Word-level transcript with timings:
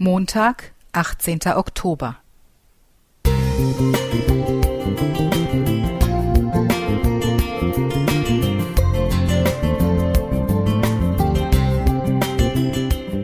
Montag, 0.00 0.74
18. 0.92 1.40
Oktober. 1.56 2.18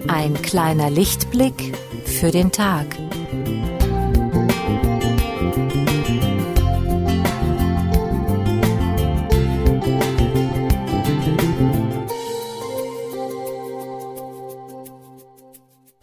Ein 0.08 0.34
kleiner 0.42 0.90
Lichtblick 0.90 1.78
für 2.04 2.32
den 2.32 2.50
Tag. 2.50 3.03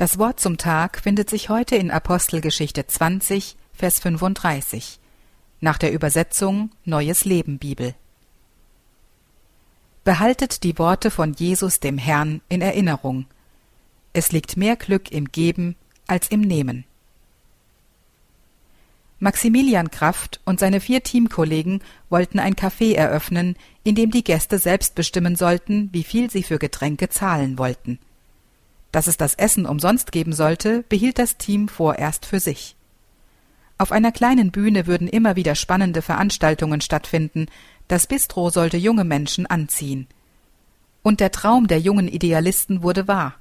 Das 0.01 0.17
Wort 0.17 0.39
zum 0.39 0.57
Tag 0.57 0.99
findet 0.99 1.29
sich 1.29 1.49
heute 1.49 1.75
in 1.75 1.91
Apostelgeschichte 1.91 2.87
20, 2.87 3.55
Vers 3.71 3.99
35, 3.99 4.97
nach 5.59 5.77
der 5.77 5.93
Übersetzung 5.93 6.71
Neues 6.85 7.23
Leben 7.23 7.59
Bibel. 7.59 7.93
Behaltet 10.03 10.63
die 10.63 10.79
Worte 10.79 11.11
von 11.11 11.33
Jesus 11.33 11.79
dem 11.81 11.99
Herrn 11.99 12.41
in 12.49 12.63
Erinnerung. 12.63 13.27
Es 14.11 14.31
liegt 14.31 14.57
mehr 14.57 14.75
Glück 14.75 15.11
im 15.11 15.25
Geben 15.25 15.75
als 16.07 16.29
im 16.29 16.41
Nehmen. 16.41 16.85
Maximilian 19.19 19.91
Kraft 19.91 20.39
und 20.45 20.59
seine 20.59 20.79
vier 20.79 21.03
Teamkollegen 21.03 21.83
wollten 22.09 22.39
ein 22.39 22.55
Café 22.55 22.95
eröffnen, 22.95 23.55
in 23.83 23.93
dem 23.93 24.09
die 24.09 24.23
Gäste 24.23 24.57
selbst 24.57 24.95
bestimmen 24.95 25.35
sollten, 25.35 25.89
wie 25.93 26.03
viel 26.03 26.31
sie 26.31 26.41
für 26.41 26.57
Getränke 26.57 27.09
zahlen 27.09 27.59
wollten. 27.59 27.99
Dass 28.91 29.07
es 29.07 29.17
das 29.17 29.35
Essen 29.35 29.65
umsonst 29.65 30.11
geben 30.11 30.33
sollte, 30.33 30.83
behielt 30.89 31.19
das 31.19 31.37
Team 31.37 31.67
vorerst 31.67 32.25
für 32.25 32.39
sich. 32.39 32.75
Auf 33.77 33.91
einer 33.91 34.11
kleinen 34.11 34.51
Bühne 34.51 34.85
würden 34.85 35.07
immer 35.07 35.35
wieder 35.35 35.55
spannende 35.55 36.01
Veranstaltungen 36.01 36.81
stattfinden, 36.81 37.47
das 37.87 38.05
Bistro 38.05 38.49
sollte 38.49 38.77
junge 38.77 39.03
Menschen 39.03 39.47
anziehen. 39.47 40.07
Und 41.03 41.19
der 41.19 41.31
Traum 41.31 41.67
der 41.67 41.79
jungen 41.79 42.07
Idealisten 42.07 42.83
wurde 42.83 43.07
wahr. 43.07 43.35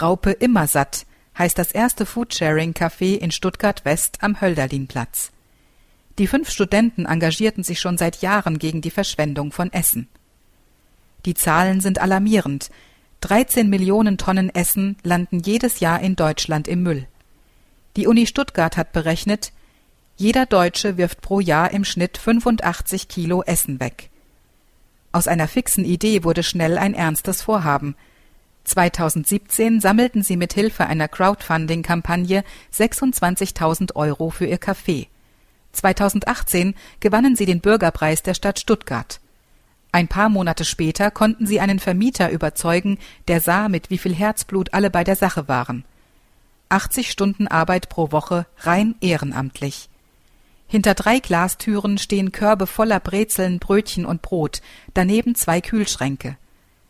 Raupe 0.00 0.30
Immersatt 0.30 1.04
heißt 1.36 1.58
das 1.58 1.72
erste 1.72 2.06
Foodsharing-Café 2.06 3.16
in 3.18 3.30
Stuttgart 3.30 3.84
West 3.84 4.18
am 4.22 4.40
Hölderlinplatz. 4.40 5.32
Die 6.18 6.26
fünf 6.26 6.50
Studenten 6.50 7.06
engagierten 7.06 7.62
sich 7.62 7.78
schon 7.78 7.98
seit 7.98 8.22
Jahren 8.22 8.58
gegen 8.58 8.80
die 8.80 8.90
Verschwendung 8.90 9.52
von 9.52 9.72
Essen. 9.72 10.08
Die 11.26 11.34
Zahlen 11.34 11.80
sind 11.80 12.00
alarmierend, 12.00 12.70
13 13.20 13.68
Millionen 13.68 14.16
Tonnen 14.16 14.54
Essen 14.54 14.96
landen 15.02 15.40
jedes 15.40 15.80
Jahr 15.80 16.00
in 16.00 16.14
Deutschland 16.14 16.68
im 16.68 16.84
Müll. 16.84 17.06
Die 17.96 18.06
Uni 18.06 18.26
Stuttgart 18.26 18.76
hat 18.76 18.92
berechnet, 18.92 19.52
jeder 20.16 20.46
Deutsche 20.46 20.96
wirft 20.96 21.20
pro 21.20 21.40
Jahr 21.40 21.72
im 21.72 21.84
Schnitt 21.84 22.16
85 22.18 23.08
Kilo 23.08 23.42
Essen 23.42 23.80
weg. 23.80 24.10
Aus 25.10 25.26
einer 25.26 25.48
fixen 25.48 25.84
Idee 25.84 26.22
wurde 26.22 26.42
schnell 26.42 26.78
ein 26.78 26.94
ernstes 26.94 27.42
Vorhaben. 27.42 27.96
2017 28.64 29.80
sammelten 29.80 30.22
sie 30.22 30.36
mit 30.36 30.52
Hilfe 30.52 30.86
einer 30.86 31.08
Crowdfunding-Kampagne 31.08 32.44
26.000 32.72 33.96
Euro 33.96 34.30
für 34.30 34.46
ihr 34.46 34.60
Café. 34.60 35.08
2018 35.72 36.74
gewannen 37.00 37.34
sie 37.34 37.46
den 37.46 37.60
Bürgerpreis 37.60 38.22
der 38.22 38.34
Stadt 38.34 38.60
Stuttgart. 38.60 39.20
Ein 39.90 40.08
paar 40.08 40.28
Monate 40.28 40.64
später 40.64 41.10
konnten 41.10 41.46
sie 41.46 41.60
einen 41.60 41.78
Vermieter 41.78 42.30
überzeugen, 42.30 42.98
der 43.26 43.40
sah, 43.40 43.68
mit 43.68 43.90
wie 43.90 43.98
viel 43.98 44.14
Herzblut 44.14 44.74
alle 44.74 44.90
bei 44.90 45.04
der 45.04 45.16
Sache 45.16 45.48
waren. 45.48 45.84
80 46.68 47.10
Stunden 47.10 47.48
Arbeit 47.48 47.88
pro 47.88 48.12
Woche 48.12 48.46
rein 48.58 48.94
ehrenamtlich. 49.00 49.88
Hinter 50.66 50.92
drei 50.92 51.18
Glastüren 51.18 51.96
stehen 51.96 52.30
Körbe 52.30 52.66
voller 52.66 53.00
Brezeln, 53.00 53.58
Brötchen 53.58 54.04
und 54.04 54.20
Brot, 54.20 54.60
daneben 54.92 55.34
zwei 55.34 55.62
Kühlschränke. 55.62 56.36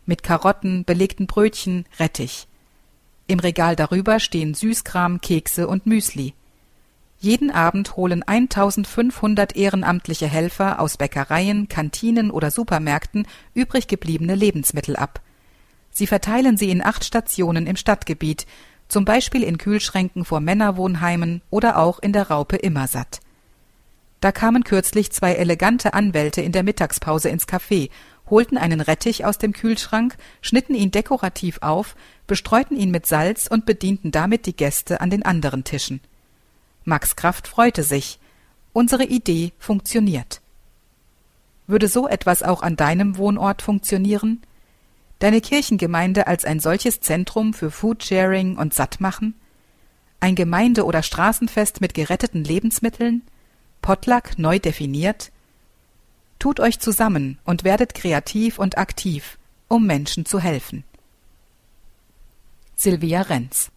Mit 0.05 0.21
Karotten, 0.21 0.83
belegten 0.83 1.27
Brötchen, 1.27 1.85
Rettich. 1.97 2.47
Im 3.27 3.39
Regal 3.39 3.77
darüber 3.77 4.19
stehen 4.19 4.53
Süßkram, 4.53 5.21
Kekse 5.21 5.67
und 5.67 5.85
Müsli. 5.85 6.33
Jeden 7.21 7.51
Abend 7.51 7.97
holen 7.97 8.23
1500 8.23 9.57
ehrenamtliche 9.57 10.27
Helfer 10.27 10.79
aus 10.79 10.95
Bäckereien, 10.95 11.67
Kantinen 11.67 12.31
oder 12.31 12.49
Supermärkten 12.49 13.27
übrig 13.53 13.87
gebliebene 13.87 14.35
Lebensmittel 14.35 14.95
ab. 14.95 15.19
Sie 15.91 16.07
verteilen 16.07 16.55
sie 16.55 16.69
in 16.69 16.83
acht 16.83 17.03
Stationen 17.03 17.67
im 17.67 17.75
Stadtgebiet, 17.75 18.45
zum 18.87 19.03
Beispiel 19.03 19.43
in 19.43 19.57
Kühlschränken 19.57 20.23
vor 20.23 20.39
Männerwohnheimen 20.39 21.41
oder 21.49 21.77
auch 21.77 21.99
in 21.99 22.13
der 22.13 22.29
Raupe 22.29 22.55
Immersatt. 22.55 23.19
Da 24.21 24.31
kamen 24.31 24.63
kürzlich 24.63 25.11
zwei 25.11 25.33
elegante 25.33 25.93
Anwälte 25.93 26.41
in 26.41 26.53
der 26.53 26.63
Mittagspause 26.63 27.27
ins 27.27 27.49
Café, 27.49 27.89
holten 28.29 28.57
einen 28.57 28.79
Rettich 28.79 29.25
aus 29.25 29.37
dem 29.37 29.51
Kühlschrank, 29.51 30.15
schnitten 30.41 30.73
ihn 30.73 30.91
dekorativ 30.91 31.59
auf, 31.61 31.97
bestreuten 32.27 32.77
ihn 32.77 32.91
mit 32.91 33.05
Salz 33.07 33.47
und 33.47 33.65
bedienten 33.65 34.11
damit 34.11 34.45
die 34.45 34.55
Gäste 34.55 35.01
an 35.01 35.09
den 35.09 35.23
anderen 35.23 35.65
Tischen. 35.65 35.99
Max 36.89 37.15
Kraft 37.15 37.47
freute 37.47 37.83
sich. 37.83 38.19
Unsere 38.73 39.05
Idee 39.05 39.53
funktioniert. 39.57 40.41
Würde 41.67 41.87
so 41.87 42.07
etwas 42.07 42.43
auch 42.43 42.61
an 42.61 42.75
deinem 42.75 43.17
Wohnort 43.17 43.61
funktionieren? 43.61 44.41
Deine 45.19 45.39
Kirchengemeinde 45.39 46.27
als 46.27 46.43
ein 46.43 46.59
solches 46.59 46.99
Zentrum 46.99 47.53
für 47.53 47.71
Foodsharing 47.71 48.57
und 48.57 48.73
Sattmachen? 48.73 49.35
Ein 50.19 50.35
Gemeinde- 50.35 50.85
oder 50.85 51.03
Straßenfest 51.03 51.79
mit 51.79 51.93
geretteten 51.93 52.43
Lebensmitteln? 52.43 53.21
Potluck 53.81 54.37
neu 54.37 54.59
definiert? 54.59 55.31
Tut 56.39 56.59
euch 56.59 56.79
zusammen 56.79 57.37
und 57.45 57.63
werdet 57.63 57.93
kreativ 57.93 58.59
und 58.59 58.77
aktiv, 58.77 59.37
um 59.67 59.85
Menschen 59.85 60.25
zu 60.25 60.39
helfen. 60.39 60.83
Silvia 62.75 63.21
Renz 63.21 63.71